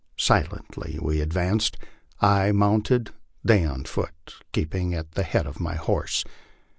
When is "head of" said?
5.21-5.59